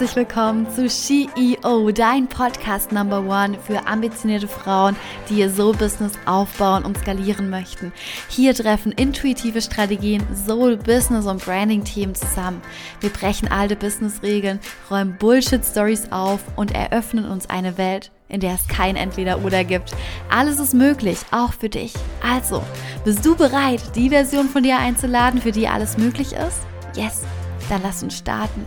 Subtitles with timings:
[0.00, 4.96] herzlich willkommen zu CEO, dein Podcast Number One für ambitionierte Frauen,
[5.28, 7.92] die ihr Soul-Business aufbauen und skalieren möchten.
[8.30, 12.62] Hier treffen intuitive Strategien, Soul-Business und Branding-Themen zusammen.
[13.00, 14.60] Wir brechen alte Business-Regeln,
[14.90, 19.94] räumen Bullshit-Stories auf und eröffnen uns eine Welt, in der es kein Entweder-Oder gibt.
[20.30, 21.92] Alles ist möglich, auch für dich.
[22.26, 22.62] Also,
[23.04, 26.60] bist du bereit, die Version von dir einzuladen, für die alles möglich ist?
[26.96, 27.20] Yes,
[27.68, 28.64] dann lass uns starten.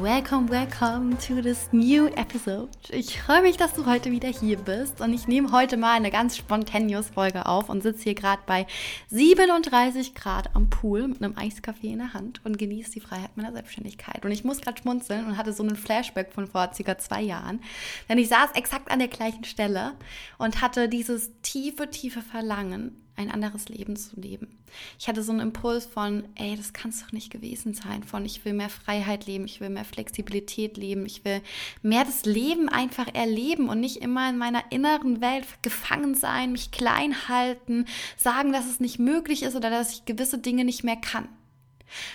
[0.00, 2.70] Welcome, welcome to this new episode.
[2.88, 6.10] Ich freue mich, dass du heute wieder hier bist und ich nehme heute mal eine
[6.10, 8.66] ganz spontaneous Folge auf und sitze hier gerade bei
[9.10, 13.52] 37 Grad am Pool mit einem Eiskaffee in der Hand und genieße die Freiheit meiner
[13.52, 14.24] Selbstständigkeit.
[14.24, 17.60] Und ich muss gerade schmunzeln und hatte so einen Flashback von vor circa zwei Jahren,
[18.08, 19.92] denn ich saß exakt an der gleichen Stelle
[20.38, 24.58] und hatte dieses tiefe, tiefe Verlangen, ein anderes Leben zu leben.
[24.98, 28.24] Ich hatte so einen Impuls von, ey, das kann es doch nicht gewesen sein, von
[28.24, 31.42] ich will mehr Freiheit leben, ich will mehr Flexibilität leben, ich will
[31.82, 36.70] mehr das Leben einfach erleben und nicht immer in meiner inneren Welt gefangen sein, mich
[36.70, 37.84] klein halten,
[38.16, 41.28] sagen, dass es nicht möglich ist oder dass ich gewisse Dinge nicht mehr kann.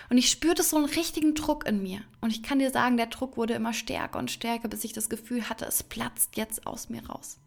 [0.09, 2.01] Und ich spürte so einen richtigen Druck in mir.
[2.21, 5.09] Und ich kann dir sagen, der Druck wurde immer stärker und stärker, bis ich das
[5.09, 7.37] Gefühl hatte, es platzt jetzt aus mir raus,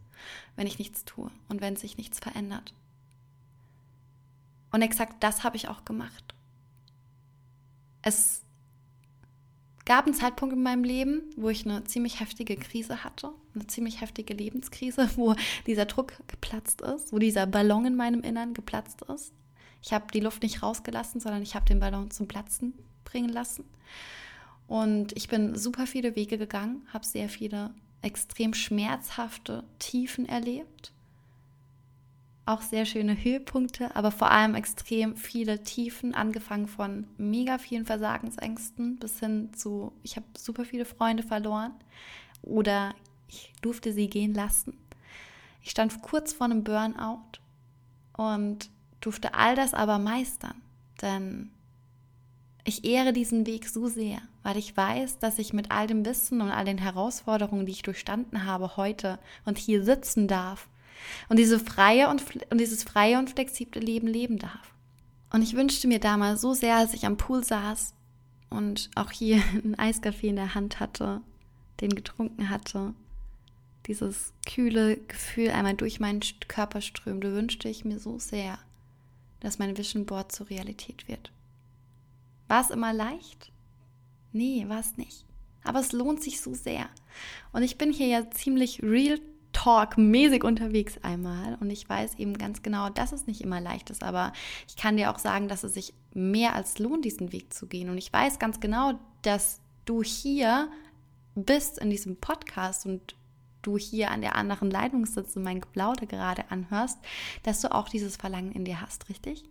[0.54, 2.72] wenn ich nichts tue und wenn sich nichts verändert.
[4.72, 6.34] Und exakt das habe ich auch gemacht.
[8.02, 8.42] Es
[9.84, 14.00] gab einen Zeitpunkt in meinem Leben, wo ich eine ziemlich heftige Krise hatte, eine ziemlich
[14.00, 15.34] heftige Lebenskrise, wo
[15.66, 19.32] dieser Druck geplatzt ist, wo dieser Ballon in meinem Innern geplatzt ist.
[19.82, 23.64] Ich habe die Luft nicht rausgelassen, sondern ich habe den Ballon zum Platzen bringen lassen.
[24.68, 30.92] Und ich bin super viele Wege gegangen, habe sehr viele extrem schmerzhafte Tiefen erlebt
[32.50, 38.98] auch sehr schöne Höhepunkte, aber vor allem extrem viele Tiefen, angefangen von mega vielen Versagensängsten
[38.98, 41.72] bis hin zu, ich habe super viele Freunde verloren
[42.42, 42.94] oder
[43.28, 44.76] ich durfte sie gehen lassen.
[45.62, 47.38] Ich stand kurz vor einem Burnout
[48.16, 48.70] und
[49.00, 50.60] durfte all das aber meistern,
[51.02, 51.50] denn
[52.64, 56.41] ich ehre diesen Weg so sehr, weil ich weiß, dass ich mit all dem Wissen
[56.41, 60.69] und all den Herausforderungen, die ich durchstanden habe, heute und hier sitzen darf
[61.28, 64.75] und diese freie und, und dieses freie und flexible Leben leben darf.
[65.33, 67.94] Und ich wünschte mir damals so sehr, als ich am Pool saß
[68.50, 71.21] und auch hier einen Eiskaffee in der Hand hatte,
[71.81, 72.94] den getrunken hatte,
[73.87, 78.59] dieses kühle Gefühl einmal durch meinen Körper strömte, wünschte ich mir so sehr,
[79.41, 81.32] dass mein Vision Board zur Realität wird.
[82.49, 83.53] War es immer leicht?
[84.32, 85.25] Nee, war es nicht.
[85.62, 86.88] Aber es lohnt sich so sehr.
[87.53, 89.21] Und ich bin hier ja ziemlich real
[89.53, 94.03] Talk-mäßig unterwegs einmal und ich weiß eben ganz genau, dass es nicht immer leicht ist,
[94.03, 94.33] aber
[94.69, 97.88] ich kann dir auch sagen, dass es sich mehr als lohnt, diesen Weg zu gehen
[97.91, 100.71] und ich weiß ganz genau, dass du hier
[101.34, 103.15] bist in diesem Podcast und
[103.62, 106.99] du hier an der anderen Leitung sitzt und mein Geplauder gerade anhörst,
[107.43, 109.44] dass du auch dieses Verlangen in dir hast, richtig?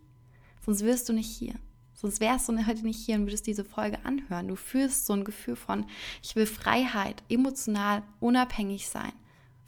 [0.66, 1.56] Sonst wirst du nicht hier.
[1.94, 4.48] Sonst wärst du heute nicht hier und würdest diese Folge anhören.
[4.48, 5.86] Du fühlst so ein Gefühl von,
[6.24, 9.12] ich will Freiheit, emotional unabhängig sein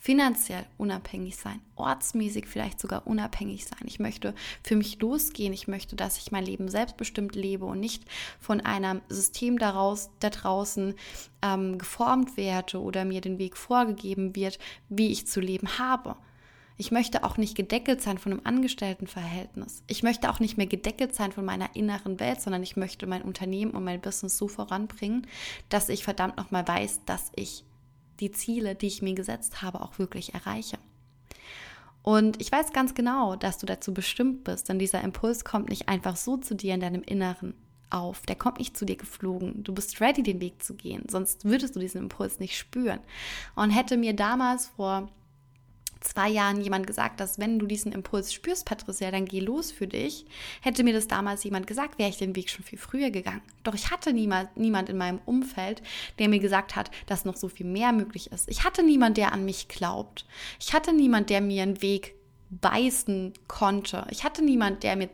[0.01, 3.83] finanziell unabhängig sein, ortsmäßig vielleicht sogar unabhängig sein.
[3.85, 5.53] Ich möchte für mich losgehen.
[5.53, 8.03] Ich möchte, dass ich mein Leben selbstbestimmt lebe und nicht
[8.39, 10.95] von einem System daraus, da draußen
[11.43, 14.57] ähm, geformt werde oder mir den Weg vorgegeben wird,
[14.89, 16.15] wie ich zu leben habe.
[16.77, 19.83] Ich möchte auch nicht gedeckelt sein von einem Angestelltenverhältnis.
[19.85, 23.21] Ich möchte auch nicht mehr gedeckelt sein von meiner inneren Welt, sondern ich möchte mein
[23.21, 25.27] Unternehmen und mein Business so voranbringen,
[25.69, 27.65] dass ich verdammt nochmal weiß, dass ich
[28.21, 30.77] die Ziele, die ich mir gesetzt habe, auch wirklich erreiche.
[32.03, 35.87] Und ich weiß ganz genau, dass du dazu bestimmt bist, denn dieser Impuls kommt nicht
[35.89, 37.53] einfach so zu dir in deinem Inneren
[37.91, 38.21] auf.
[38.21, 39.63] Der kommt nicht zu dir geflogen.
[39.63, 41.03] Du bist ready, den Weg zu gehen.
[41.09, 42.99] Sonst würdest du diesen Impuls nicht spüren.
[43.55, 45.09] Und hätte mir damals vor
[46.01, 49.87] zwei Jahren jemand gesagt, dass wenn du diesen Impuls spürst, Patricia, dann geh los für
[49.87, 50.25] dich,
[50.61, 53.41] hätte mir das damals jemand gesagt, wäre ich den Weg schon viel früher gegangen.
[53.63, 55.81] Doch ich hatte niemand, niemand in meinem Umfeld,
[56.19, 58.49] der mir gesagt hat, dass noch so viel mehr möglich ist.
[58.49, 60.25] Ich hatte niemand, der an mich glaubt.
[60.59, 62.15] Ich hatte niemand, der mir einen Weg
[62.49, 64.05] beißen konnte.
[64.09, 65.09] Ich hatte niemand, der mir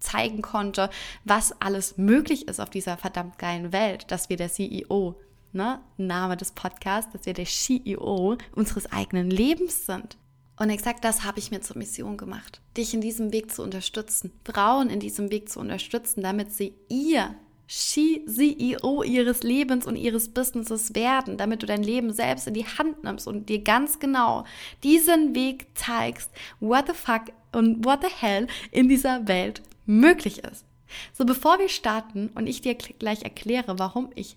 [0.00, 0.90] zeigen konnte,
[1.24, 5.14] was alles möglich ist auf dieser verdammt geilen Welt, dass wir der CEO,
[5.52, 10.16] ne, Name des Podcasts, dass wir der CEO unseres eigenen Lebens sind.
[10.56, 14.32] Und exakt das habe ich mir zur Mission gemacht, dich in diesem Weg zu unterstützen,
[14.44, 17.34] Frauen in diesem Weg zu unterstützen, damit sie ihr
[17.68, 23.02] CEO ihres Lebens und ihres Businesses werden, damit du dein Leben selbst in die Hand
[23.02, 24.44] nimmst und dir ganz genau
[24.82, 30.66] diesen Weg zeigst, what the fuck und what the hell in dieser Welt möglich ist.
[31.14, 34.36] So, bevor wir starten und ich dir gleich erkläre, warum ich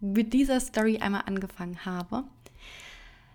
[0.00, 2.24] mit dieser Story einmal angefangen habe,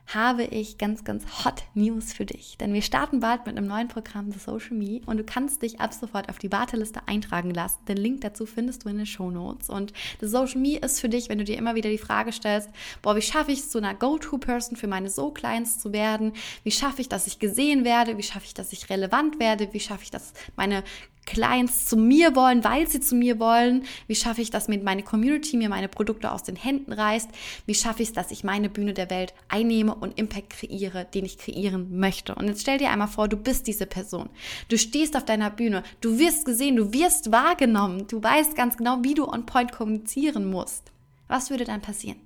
[0.08, 2.58] habe ich ganz, ganz hot News für dich.
[2.58, 5.82] Denn wir starten bald mit einem neuen Programm The Social Me und du kannst dich
[5.82, 7.80] ab sofort auf die Warteliste eintragen lassen.
[7.88, 9.70] Den Link dazu findest du in den Show Notes.
[9.70, 12.70] Und The Social Me ist für dich, wenn du dir immer wieder die Frage stellst,
[13.02, 16.34] boah, wie schaffe ich es, zu einer Go-To-Person für meine So-Clients zu werden?
[16.64, 18.18] Wie schaffe ich, dass ich gesehen werde?
[18.18, 19.74] Wie schaffe ich, dass ich relevant werde?
[19.74, 20.84] Wie schaffe ich, dass meine
[21.28, 23.84] Clients zu mir wollen, weil sie zu mir wollen?
[24.08, 27.30] Wie schaffe ich das mit meine Community mir meine Produkte aus den Händen reißt?
[27.68, 31.26] Wie schaffe ich es, dass ich meine Bühne der Welt einnehme und Impact kreiere, den
[31.26, 32.34] ich kreieren möchte?
[32.34, 34.30] Und jetzt stell dir einmal vor, du bist diese Person.
[34.70, 39.04] Du stehst auf deiner Bühne, du wirst gesehen, du wirst wahrgenommen, du weißt ganz genau,
[39.04, 40.92] wie du on point kommunizieren musst.
[41.28, 42.18] Was würde dann passieren?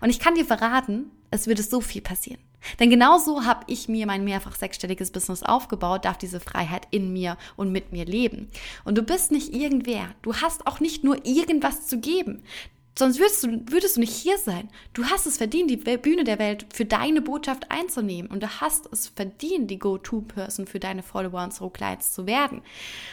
[0.00, 2.40] Und ich kann dir verraten, es würde so viel passieren.
[2.78, 7.36] Denn genauso habe ich mir mein mehrfach sechsstelliges Business aufgebaut, darf diese Freiheit in mir
[7.56, 8.50] und mit mir leben.
[8.84, 10.08] Und du bist nicht irgendwer.
[10.22, 12.42] Du hast auch nicht nur irgendwas zu geben.
[13.00, 14.68] Sonst würdest du, würdest du nicht hier sein.
[14.92, 18.30] Du hast es verdient, die Bühne der Welt für deine Botschaft einzunehmen.
[18.30, 22.60] Und du hast es verdient, die Go-To-Person für deine Follower und so Clients zu werden.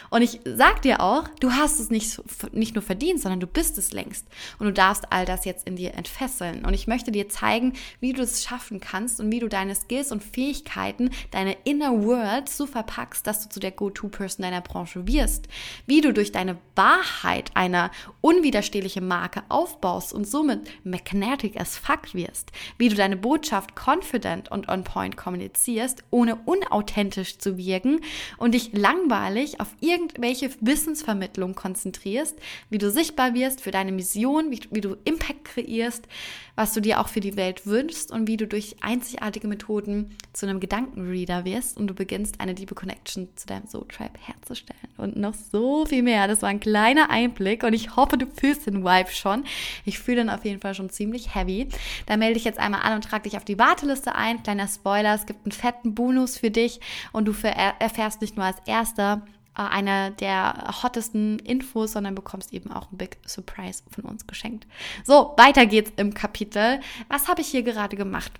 [0.09, 3.77] Und ich sag dir auch, du hast es nicht, nicht nur verdient, sondern du bist
[3.77, 4.27] es längst.
[4.59, 6.65] Und du darfst all das jetzt in dir entfesseln.
[6.65, 10.11] Und ich möchte dir zeigen, wie du es schaffen kannst und wie du deine Skills
[10.11, 15.47] und Fähigkeiten, deine Inner World so verpackst, dass du zu der Go-To-Person deiner Branche wirst.
[15.85, 17.89] Wie du durch deine Wahrheit eine
[18.19, 24.49] unwiderstehliche Marke aufbaust aufbaust und somit magnetic as fuck wirst, wie du deine Botschaft confident
[24.49, 28.01] und on point kommunizierst, ohne unauthentisch zu wirken
[28.37, 32.37] und dich langweilig auf irgendwelche Wissensvermittlung konzentrierst,
[32.69, 36.07] wie du sichtbar wirst für deine Mission, wie, wie du Impact kreierst,
[36.55, 40.47] was du dir auch für die Welt wünschst und wie du durch einzigartige Methoden zu
[40.47, 45.15] einem Gedankenreader wirst und du beginnst eine liebe Connection zu deinem Soul Tribe herzustellen und
[45.17, 46.27] noch so viel mehr.
[46.27, 49.43] Das war ein kleiner Einblick und ich hoffe, du fühlst den Vibe schon.
[49.85, 51.67] Ich fühle den auf jeden Fall schon ziemlich heavy.
[52.05, 54.43] Da melde dich jetzt einmal an und trag dich auf die Warteliste ein.
[54.43, 56.79] Kleiner Spoiler, es gibt einen fetten Bonus für dich
[57.11, 59.23] und du erfährst nicht nur als Erster,
[59.57, 64.67] äh, eine der hottesten Infos, sondern bekommst eben auch ein Big Surprise von uns geschenkt.
[65.03, 66.79] So, weiter geht's im Kapitel.
[67.09, 68.31] Was habe ich hier gerade gemacht?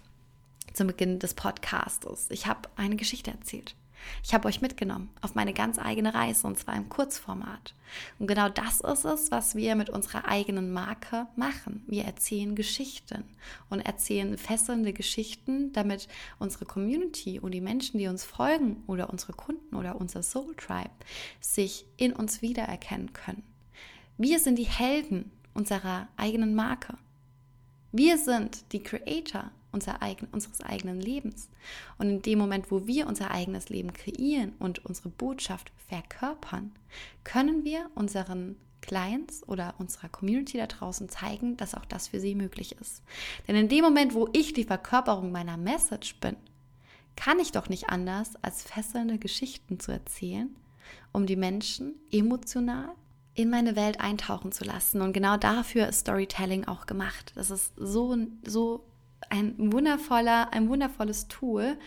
[0.73, 2.27] Zum Beginn des Podcastes.
[2.29, 3.75] Ich habe eine Geschichte erzählt.
[4.23, 7.73] Ich habe euch mitgenommen auf meine ganz eigene Reise und zwar im Kurzformat.
[8.19, 11.83] Und genau das ist es, was wir mit unserer eigenen Marke machen.
[11.87, 13.23] Wir erzählen Geschichten
[13.69, 16.07] und erzählen fesselnde Geschichten, damit
[16.39, 20.89] unsere Community und die Menschen, die uns folgen oder unsere Kunden oder unser Soul Tribe
[21.39, 23.43] sich in uns wiedererkennen können.
[24.17, 26.97] Wir sind die Helden unserer eigenen Marke.
[27.91, 31.49] Wir sind die Creator unser eigen, unseres eigenen Lebens.
[31.97, 36.71] Und in dem Moment, wo wir unser eigenes Leben kreieren und unsere Botschaft verkörpern,
[37.23, 42.35] können wir unseren Clients oder unserer Community da draußen zeigen, dass auch das für sie
[42.35, 43.03] möglich ist.
[43.47, 46.37] Denn in dem Moment, wo ich die Verkörperung meiner Message bin,
[47.15, 50.55] kann ich doch nicht anders, als fesselnde Geschichten zu erzählen,
[51.11, 52.89] um die Menschen emotional
[53.33, 55.01] in meine Welt eintauchen zu lassen.
[55.01, 57.33] Und genau dafür ist Storytelling auch gemacht.
[57.35, 58.15] Das ist so,
[58.45, 58.83] so
[59.29, 61.77] ein wundervoller, ein wundervolles Tool,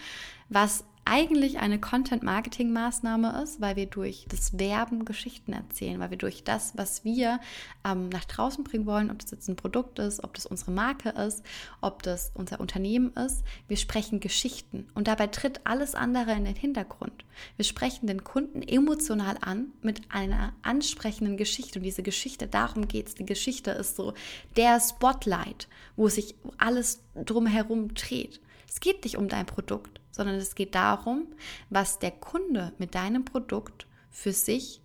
[0.49, 6.45] was eigentlich eine Content-Marketing-Maßnahme ist, weil wir durch das Werben Geschichten erzählen, weil wir durch
[6.45, 7.41] das, was wir
[7.85, 11.09] ähm, nach draußen bringen wollen, ob das jetzt ein Produkt ist, ob das unsere Marke
[11.09, 11.43] ist,
[11.81, 16.55] ob das unser Unternehmen ist, wir sprechen Geschichten und dabei tritt alles andere in den
[16.55, 17.25] Hintergrund.
[17.57, 23.09] Wir sprechen den Kunden emotional an mit einer ansprechenden Geschichte und diese Geschichte, darum geht
[23.09, 23.15] es.
[23.17, 24.15] Die Geschichte ist so
[24.57, 28.41] der Spotlight, wo sich alles drumherum dreht.
[28.71, 31.27] Es geht nicht um dein Produkt, sondern es geht darum,
[31.71, 34.81] was der Kunde mit deinem Produkt für sich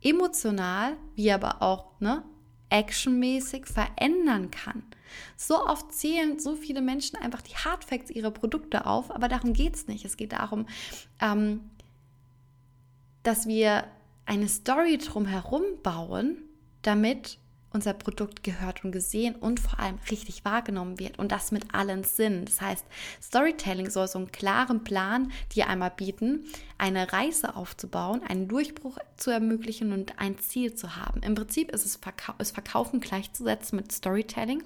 [0.00, 2.24] emotional, wie aber auch ne,
[2.70, 4.82] actionmäßig verändern kann.
[5.36, 9.74] So oft zählen so viele Menschen einfach die Hardfacts ihrer Produkte auf, aber darum geht
[9.74, 10.06] es nicht.
[10.06, 10.66] Es geht darum,
[11.20, 11.68] ähm,
[13.24, 13.84] dass wir
[14.24, 16.38] eine Story drumherum bauen,
[16.80, 17.38] damit
[17.72, 22.04] unser Produkt gehört und gesehen und vor allem richtig wahrgenommen wird und das mit allen
[22.04, 22.44] Sinnen.
[22.44, 22.84] Das heißt,
[23.22, 26.44] Storytelling soll so einen klaren Plan dir einmal bieten,
[26.78, 31.22] eine Reise aufzubauen, einen Durchbruch zu ermöglichen und ein Ziel zu haben.
[31.22, 34.62] Im Prinzip ist es Verkau ist Verkaufen gleichzusetzen mit Storytelling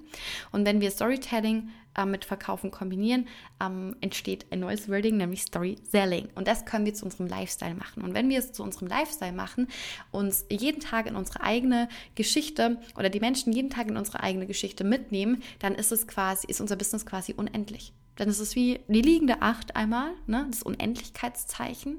[0.51, 3.27] und wenn wir Storytelling äh, mit Verkaufen kombinieren,
[3.61, 6.27] ähm, entsteht ein neues Wording, nämlich Story Selling.
[6.35, 8.03] Und das können wir zu unserem Lifestyle machen.
[8.03, 9.67] Und wenn wir es zu unserem Lifestyle machen,
[10.11, 14.47] uns jeden Tag in unsere eigene Geschichte oder die Menschen jeden Tag in unsere eigene
[14.47, 17.93] Geschichte mitnehmen, dann ist es quasi, ist unser Business quasi unendlich.
[18.15, 21.97] Dann ist es wie die liegende Acht einmal, ne, das Unendlichkeitszeichen.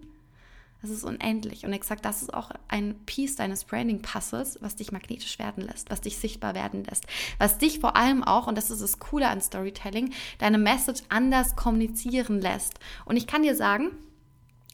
[0.81, 1.65] Das ist unendlich.
[1.65, 6.03] Und exakt das ist auch ein Piece deines Branding-Puzzles, was dich magnetisch werden lässt, was
[6.03, 7.07] dich sichtbar werden lässt,
[7.39, 11.57] was dich vor allem auch, und das ist das Coole an Storytelling, deine Message anders
[11.57, 12.75] kommunizieren lässt.
[13.07, 13.93] Und ich kann dir sagen,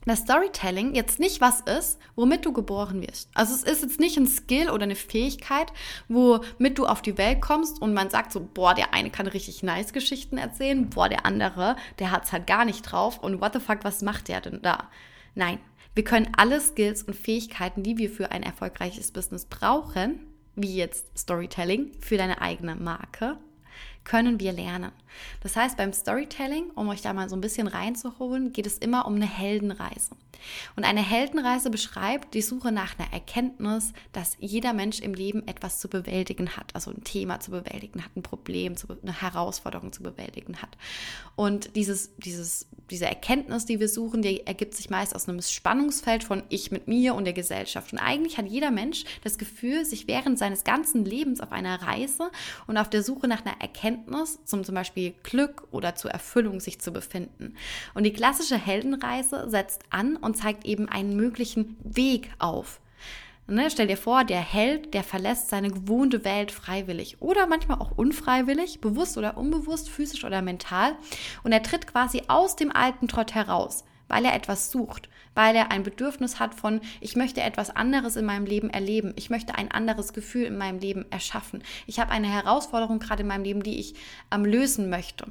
[0.06, 3.28] dass Storytelling jetzt nicht was ist, womit du geboren wirst.
[3.34, 5.72] Also es ist jetzt nicht ein Skill oder eine Fähigkeit,
[6.08, 9.62] womit du auf die Welt kommst und man sagt so, boah, der eine kann richtig
[9.62, 13.60] nice Geschichten erzählen, boah, der andere, der hat's halt gar nicht drauf und what the
[13.60, 14.88] fuck, was macht der denn da?
[15.34, 15.58] Nein,
[15.94, 20.20] wir können alle Skills und Fähigkeiten, die wir für ein erfolgreiches Business brauchen,
[20.54, 23.38] wie jetzt Storytelling für deine eigene Marke,
[24.10, 24.90] können wir lernen.
[25.40, 29.06] Das heißt, beim Storytelling, um euch da mal so ein bisschen reinzuholen, geht es immer
[29.06, 30.16] um eine Heldenreise.
[30.76, 35.78] Und eine Heldenreise beschreibt die Suche nach einer Erkenntnis, dass jeder Mensch im Leben etwas
[35.78, 40.62] zu bewältigen hat, also ein Thema zu bewältigen hat, ein Problem, eine Herausforderung zu bewältigen
[40.62, 40.76] hat.
[41.36, 46.24] Und dieses, dieses, diese Erkenntnis, die wir suchen, die ergibt sich meist aus einem Spannungsfeld
[46.24, 47.92] von ich mit mir und der Gesellschaft.
[47.92, 52.30] Und eigentlich hat jeder Mensch das Gefühl, sich während seines ganzen Lebens auf einer Reise
[52.66, 53.99] und auf der Suche nach einer Erkenntnis,
[54.44, 57.54] zum zum Beispiel Beispiel Glück oder zur Erfüllung sich zu befinden.
[57.94, 62.80] Und die klassische Heldenreise setzt an und zeigt eben einen möglichen Weg auf.
[63.46, 67.90] Ne, stell dir vor, der Held, der verlässt seine gewohnte Welt freiwillig oder manchmal auch
[67.90, 70.92] unfreiwillig, bewusst oder unbewusst, physisch oder mental.
[71.42, 75.70] Und er tritt quasi aus dem alten Trott heraus weil er etwas sucht, weil er
[75.70, 79.70] ein Bedürfnis hat von, ich möchte etwas anderes in meinem Leben erleben, ich möchte ein
[79.70, 81.62] anderes Gefühl in meinem Leben erschaffen.
[81.86, 83.94] Ich habe eine Herausforderung gerade in meinem Leben, die ich
[84.30, 85.26] ähm, lösen möchte.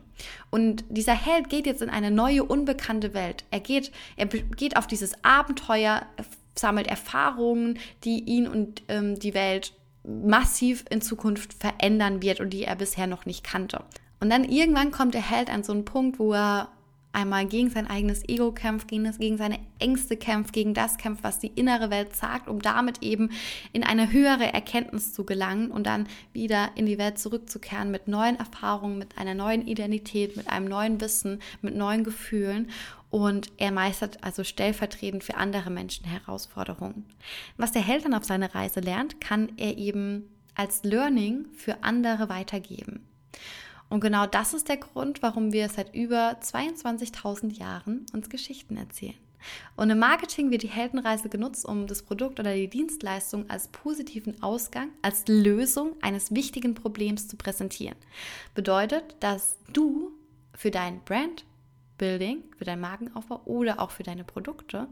[0.50, 3.44] Und dieser Held geht jetzt in eine neue, unbekannte Welt.
[3.52, 6.06] Er geht, er geht auf dieses Abenteuer,
[6.56, 12.64] sammelt Erfahrungen, die ihn und ähm, die Welt massiv in Zukunft verändern wird und die
[12.64, 13.84] er bisher noch nicht kannte.
[14.20, 16.70] Und dann irgendwann kommt der Held an so einen Punkt, wo er
[17.12, 21.24] einmal gegen sein eigenes Ego kämpft, gegen, das, gegen seine Ängste kämpft, gegen das kämpft,
[21.24, 23.32] was die innere Welt sagt, um damit eben
[23.74, 28.38] in eine höhere Erkenntnis zu gelangen und dann wieder in die Welt zurückzukehren mit neuen
[28.38, 32.70] Erfahrungen, mit einer neuen Identität, mit einem neuen Wissen, mit neuen Gefühlen.
[33.10, 37.06] Und er meistert also stellvertretend für andere Menschen Herausforderungen.
[37.58, 42.30] Was der Held dann auf seiner Reise lernt, kann er eben als Learning für andere
[42.30, 43.08] weitergeben.
[43.90, 49.18] Und genau das ist der Grund, warum wir seit über 22.000 Jahren uns Geschichten erzählen.
[49.76, 54.44] Und im Marketing wird die Heldenreise genutzt, um das Produkt oder die Dienstleistung als positiven
[54.44, 57.96] Ausgang, als Lösung eines wichtigen Problems zu präsentieren.
[58.54, 60.12] Bedeutet, dass du
[60.54, 61.46] für dein Brand,
[62.00, 64.88] Building, für deinen Markenaufbau oder auch für deine Produkte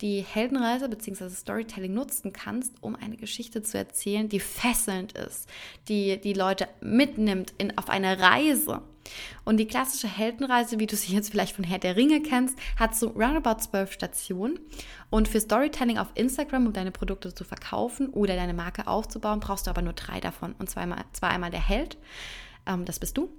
[0.00, 1.28] die Heldenreise bzw.
[1.28, 5.48] Storytelling nutzen kannst, um eine Geschichte zu erzählen, die fesselnd ist,
[5.88, 8.82] die die Leute mitnimmt in, auf eine Reise.
[9.44, 12.96] Und die klassische Heldenreise, wie du sie jetzt vielleicht von Herr der Ringe kennst, hat
[12.96, 14.58] so roundabout zwölf Stationen.
[15.10, 19.68] Und für Storytelling auf Instagram, um deine Produkte zu verkaufen oder deine Marke aufzubauen, brauchst
[19.68, 20.56] du aber nur drei davon.
[20.58, 21.96] Und zwar einmal, zwar einmal der Held,
[22.66, 23.30] ähm, das bist du,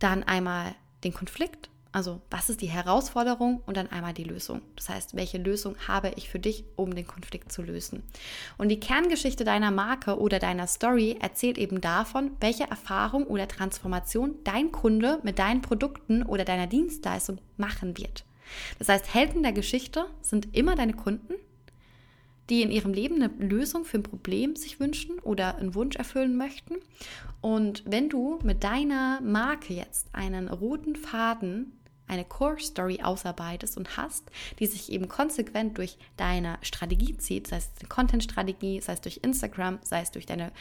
[0.00, 0.74] dann einmal
[1.04, 4.60] den Konflikt also was ist die Herausforderung und dann einmal die Lösung.
[4.76, 8.02] Das heißt, welche Lösung habe ich für dich, um den Konflikt zu lösen.
[8.58, 14.34] Und die Kerngeschichte deiner Marke oder deiner Story erzählt eben davon, welche Erfahrung oder Transformation
[14.44, 18.24] dein Kunde mit deinen Produkten oder deiner Dienstleistung machen wird.
[18.78, 21.34] Das heißt, Helden der Geschichte sind immer deine Kunden,
[22.50, 26.36] die in ihrem Leben eine Lösung für ein Problem sich wünschen oder einen Wunsch erfüllen
[26.36, 26.76] möchten.
[27.40, 31.77] Und wenn du mit deiner Marke jetzt einen roten Faden
[32.08, 34.24] eine Core Story ausarbeitest und hast,
[34.58, 39.20] die sich eben konsequent durch deine Strategie zieht, sei es eine Content-Strategie, sei es durch
[39.22, 40.52] Instagram, sei es durch deine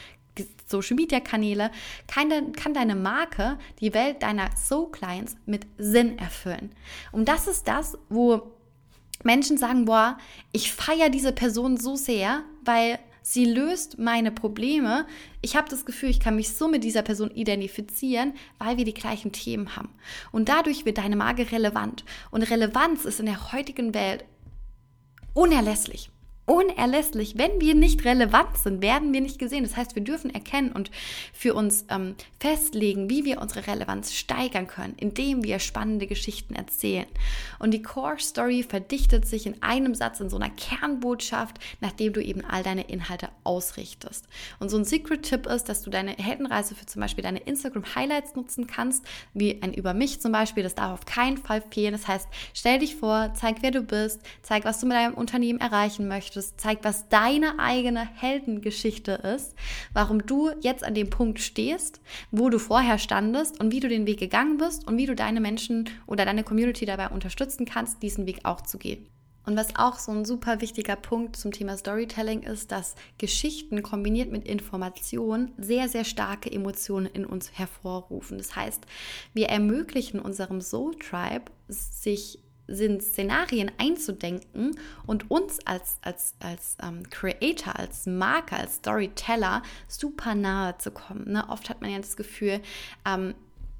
[0.68, 1.72] Social Media Kanäle,
[2.08, 6.72] kann, de, kann deine Marke die Welt deiner Soul Clients mit Sinn erfüllen.
[7.12, 8.52] Und das ist das, wo
[9.24, 10.18] Menschen sagen, boah,
[10.52, 15.06] ich feiere diese Person so sehr, weil Sie löst meine Probleme.
[15.42, 18.94] Ich habe das Gefühl, ich kann mich so mit dieser Person identifizieren, weil wir die
[18.94, 19.90] gleichen Themen haben.
[20.32, 22.06] Und dadurch wird deine Marke relevant.
[22.32, 24.24] Und Relevanz ist in der heutigen Welt
[25.34, 26.10] unerlässlich
[26.48, 27.38] unerlässlich.
[27.38, 29.64] Wenn wir nicht relevant sind, werden wir nicht gesehen.
[29.64, 30.90] Das heißt, wir dürfen erkennen und
[31.34, 37.06] für uns ähm, festlegen, wie wir unsere Relevanz steigern können, indem wir spannende Geschichten erzählen.
[37.60, 42.24] Und die Core Story verdichtet sich in einem Satz, in so einer Kernbotschaft, nachdem du
[42.24, 44.26] eben all deine Inhalte ausrichtest.
[44.60, 48.68] Und so ein Secret-Tipp ist, dass du deine Heldenreise für zum Beispiel deine Instagram-Highlights nutzen
[48.68, 50.64] kannst, wie ein Über mich zum Beispiel.
[50.64, 51.92] Das darf auf keinen Fall fehlen.
[51.92, 55.60] Das heißt, stell dich vor, zeig, wer du bist, zeig, was du mit deinem Unternehmen
[55.60, 59.56] erreichen möchtest möchtest, zeigt, was deine eigene Heldengeschichte ist,
[59.94, 62.00] warum du jetzt an dem Punkt stehst,
[62.32, 65.42] wo du vorher standest und wie du den Weg gegangen bist und wie du deine
[65.42, 69.08] Menschen oder deine Community dabei unterstützen kannst, diesen Weg auch zu gehen.
[69.46, 74.30] Und was auch so ein super wichtiger Punkt zum Thema Storytelling ist, dass Geschichten kombiniert
[74.30, 78.38] mit Informationen sehr, sehr starke Emotionen in uns hervorrufen.
[78.38, 78.86] Das heißt,
[79.34, 87.10] wir ermöglichen unserem Soul Tribe, sich sind Szenarien einzudenken und uns als, als, als ähm,
[87.10, 91.32] Creator, als Marker, als Storyteller super nahe zu kommen.
[91.32, 91.48] Ne?
[91.50, 92.62] Oft hat man ja das Gefühl,
[93.06, 93.34] ähm,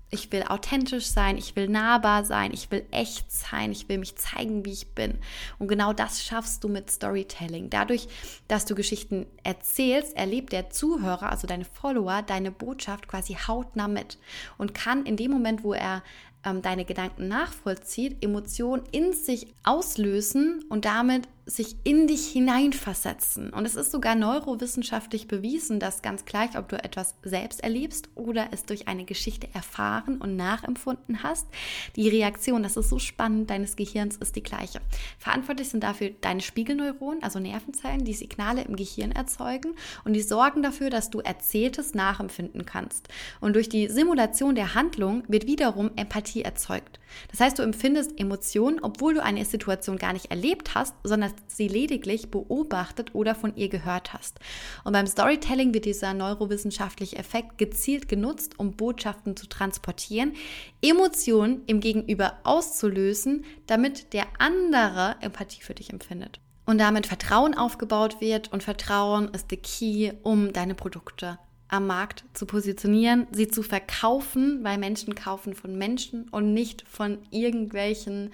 [0.10, 4.16] ich will authentisch sein, ich will nahbar sein, ich will echt sein, ich will mich
[4.16, 5.18] zeigen, wie ich bin.
[5.60, 7.70] Und genau das schaffst du mit Storytelling.
[7.70, 8.08] Dadurch,
[8.48, 14.18] dass du Geschichten erzählst, erlebt der Zuhörer, also deine Follower, deine Botschaft quasi hautnah mit
[14.58, 16.04] und kann in dem Moment, wo er
[16.48, 23.52] ähm, deine Gedanken nachvollzieht, Emotionen in sich auslösen und damit sich in dich hineinversetzen.
[23.52, 28.50] Und es ist sogar neurowissenschaftlich bewiesen, dass ganz gleich, ob du etwas selbst erlebst oder
[28.52, 31.48] es durch eine Geschichte erfahren und nachempfunden hast,
[31.96, 34.82] die Reaktion, das ist so spannend, deines Gehirns ist die gleiche.
[35.18, 39.74] Verantwortlich sind dafür deine Spiegelneuronen, also Nervenzellen, die Signale im Gehirn erzeugen
[40.04, 43.08] und die sorgen dafür, dass du Erzähltes nachempfinden kannst.
[43.40, 47.00] Und durch die Simulation der Handlung wird wiederum Empathie erzeugt.
[47.32, 51.68] Das heißt, du empfindest Emotionen, obwohl du eine Situation gar nicht erlebt hast, sondern sie
[51.68, 54.40] lediglich beobachtet oder von ihr gehört hast.
[54.84, 60.34] Und beim Storytelling wird dieser neurowissenschaftliche Effekt gezielt genutzt, um Botschaften zu transportieren,
[60.82, 66.40] Emotionen im Gegenüber auszulösen, damit der andere Empathie für dich empfindet.
[66.66, 72.24] Und damit Vertrauen aufgebaut wird und Vertrauen ist der Key, um deine Produkte am Markt
[72.34, 78.32] zu positionieren, sie zu verkaufen, weil Menschen kaufen von Menschen und nicht von irgendwelchen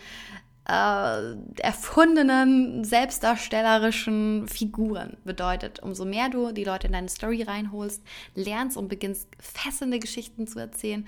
[0.70, 5.18] äh, erfundenen, selbstdarstellerischen Figuren.
[5.25, 8.02] Bedeutet, umso mehr du die Leute in deine Story reinholst,
[8.36, 11.06] lernst und beginnst fesselnde Geschichten zu erzählen,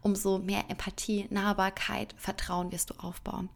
[0.00, 3.48] umso mehr Empathie, Nahbarkeit, Vertrauen wirst du aufbauen.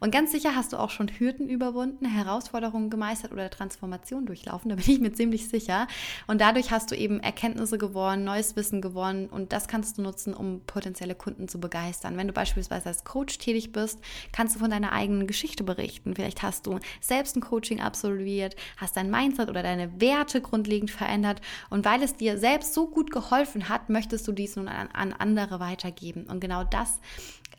[0.00, 4.76] Und ganz sicher hast du auch schon Hürden überwunden, Herausforderungen gemeistert oder Transformation durchlaufen, da
[4.76, 5.86] bin ich mir ziemlich sicher.
[6.26, 10.34] Und dadurch hast du eben Erkenntnisse gewonnen, neues Wissen gewonnen und das kannst du nutzen,
[10.34, 12.16] um potenzielle Kunden zu begeistern.
[12.16, 14.00] Wenn du beispielsweise als Coach tätig bist,
[14.32, 16.14] kannst du von deiner eigenen Geschichte berichten.
[16.14, 21.40] Vielleicht hast du selbst ein Coaching absolviert, hast dein Mindset oder deine Werte grundlegend verändert
[21.70, 25.12] und weil es dir selbst so gut geholfen hat, möchtest du dies nun an, an
[25.12, 26.24] andere weiter weitergeben.
[26.24, 27.00] Und genau das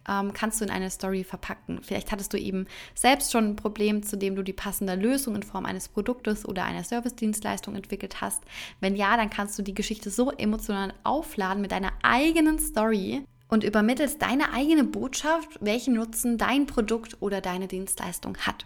[0.08, 1.79] ähm, kannst du in eine Story verpacken.
[1.82, 5.43] Vielleicht hattest du eben selbst schon ein Problem, zu dem du die passende Lösung in
[5.43, 8.43] Form eines Produktes oder einer Service-Dienstleistung entwickelt hast.
[8.79, 13.63] Wenn ja, dann kannst du die Geschichte so emotional aufladen mit deiner eigenen Story, und
[13.63, 18.65] übermittelst deine eigene Botschaft, welchen Nutzen dein Produkt oder deine Dienstleistung hat.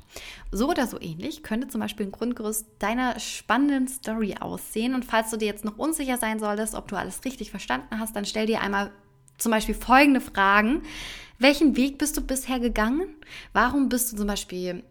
[0.51, 4.93] So oder so ähnlich könnte zum Beispiel ein Grundgerüst deiner spannenden Story aussehen.
[4.93, 8.15] Und falls du dir jetzt noch unsicher sein solltest, ob du alles richtig verstanden hast,
[8.15, 8.91] dann stell dir einmal
[9.37, 10.83] zum Beispiel folgende Fragen.
[11.39, 13.07] Welchen Weg bist du bisher gegangen?
[13.51, 14.83] Warum bist du zum Beispiel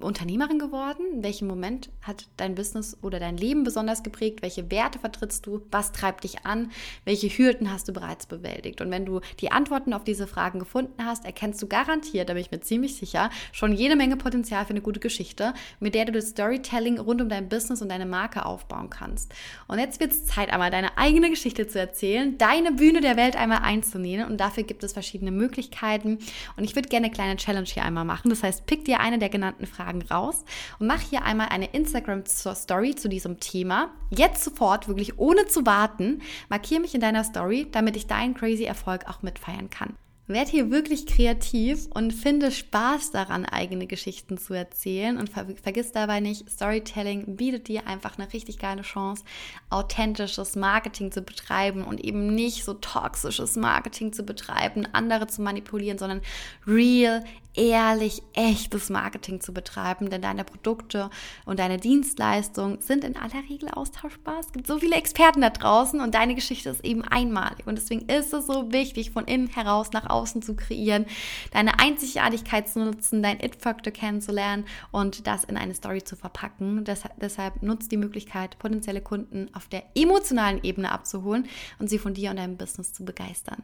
[0.00, 1.04] Unternehmerin geworden?
[1.14, 4.42] In welchem Moment hat dein Business oder dein Leben besonders geprägt?
[4.42, 5.62] Welche Werte vertrittst du?
[5.70, 6.70] Was treibt dich an?
[7.04, 8.80] Welche Hürden hast du bereits bewältigt?
[8.80, 12.42] Und wenn du die Antworten auf diese Fragen gefunden hast, erkennst du garantiert, da bin
[12.42, 16.12] ich mir ziemlich sicher, schon jede Menge Potenzial für eine gute Geschichte, mit der du
[16.12, 19.32] das Storytelling rund um dein Business und deine Marke aufbauen kannst.
[19.68, 23.36] Und jetzt wird es Zeit, einmal deine eigene Geschichte zu erzählen, deine Bühne der Welt
[23.36, 24.26] einmal einzunehmen.
[24.26, 26.18] Und dafür gibt es verschiedene Möglichkeiten.
[26.56, 28.28] Und ich würde gerne eine kleine Challenge hier einmal machen.
[28.28, 30.44] Das heißt, pick dir eine der genannten Fragen raus
[30.78, 33.90] und mach hier einmal eine Instagram-Story zu diesem Thema.
[34.10, 38.64] Jetzt sofort, wirklich ohne zu warten, markiere mich in deiner Story, damit ich deinen crazy
[38.64, 39.94] Erfolg auch mitfeiern kann.
[40.30, 45.90] Werd hier wirklich kreativ und finde Spaß daran, eigene Geschichten zu erzählen und ver vergiss
[45.90, 49.24] dabei nicht, Storytelling bietet dir einfach eine richtig geile Chance,
[49.70, 55.98] authentisches Marketing zu betreiben und eben nicht so toxisches Marketing zu betreiben, andere zu manipulieren,
[55.98, 56.20] sondern
[56.64, 61.10] real, ehrlich, echtes Marketing zu betreiben, denn deine Produkte
[61.44, 64.38] und deine Dienstleistungen sind in aller Regel austauschbar.
[64.38, 67.66] Es gibt so viele Experten da draußen und deine Geschichte ist eben einmalig.
[67.66, 71.06] Und deswegen ist es so wichtig, von innen heraus nach außen zu kreieren,
[71.52, 76.84] deine Einzigartigkeit zu nutzen, dein It-Faktor kennenzulernen und das in eine Story zu verpacken.
[76.84, 82.14] Deshalb, deshalb nutzt die Möglichkeit, potenzielle Kunden auf der emotionalen Ebene abzuholen und sie von
[82.14, 83.62] dir und deinem Business zu begeistern.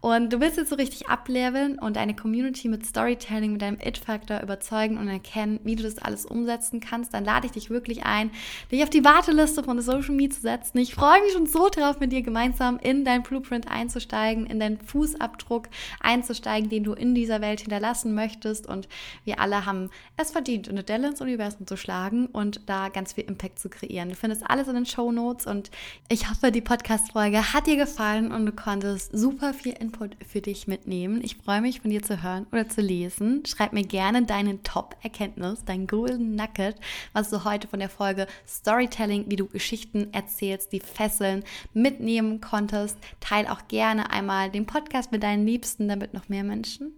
[0.00, 4.40] Und du willst jetzt so richtig ableveln und deine Community mit Storytelling mit deinem It-Faktor
[4.40, 8.30] überzeugen und erkennen, wie du das alles umsetzen kannst, dann lade ich dich wirklich ein,
[8.70, 10.78] dich auf die Warteliste von Social Me zu setzen.
[10.78, 14.78] Ich freue mich schon so drauf, mit dir gemeinsam in dein Blueprint einzusteigen, in deinen
[14.78, 15.68] Fußabdruck
[16.00, 18.66] einzusteigen, den du in dieser Welt hinterlassen möchtest.
[18.66, 18.88] Und
[19.24, 23.24] wir alle haben es verdient, eine Delle ins Universum zu schlagen und da ganz viel
[23.24, 24.10] Impact zu kreieren.
[24.10, 25.70] Du findest alles in den Show Notes und
[26.08, 30.66] ich hoffe, die Podcast-Folge hat dir gefallen und du konntest super viel Input für dich
[30.66, 31.22] mitnehmen.
[31.22, 33.44] Ich freue mich, von dir zu hören oder zu lesen.
[33.46, 36.76] Schreib mir gerne deinen Top-Erkenntnis, dein Golden Nugget,
[37.12, 42.98] was du heute von der Folge Storytelling, wie du Geschichten erzählst, die fesseln, mitnehmen konntest.
[43.20, 46.92] Teil auch gerne einmal den Podcast mit deinen Liebsten, damit noch mehr Menschen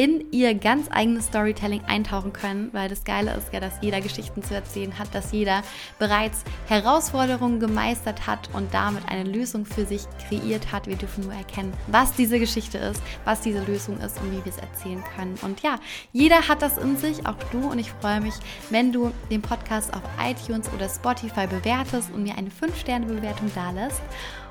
[0.00, 4.42] in ihr ganz eigenes Storytelling eintauchen können, weil das Geile ist ja, dass jeder Geschichten
[4.42, 5.62] zu erzählen hat, dass jeder
[5.98, 10.86] bereits Herausforderungen gemeistert hat und damit eine Lösung für sich kreiert hat.
[10.86, 14.50] Wir dürfen nur erkennen, was diese Geschichte ist, was diese Lösung ist und wie wir
[14.50, 15.38] es erzählen können.
[15.42, 15.76] Und ja,
[16.12, 17.70] jeder hat das in sich, auch du.
[17.70, 18.34] Und ich freue mich,
[18.70, 24.00] wenn du den Podcast auf iTunes oder Spotify bewertest und mir eine 5-Sterne-Bewertung da lässt.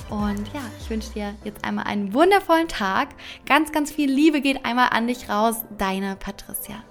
[0.10, 3.10] Und ja, ich wünsche dir jetzt einmal einen wundervollen Tag.
[3.46, 5.64] Ganz, ganz viel Liebe geht einmal an dich raus.
[5.78, 6.84] Deine Patricia.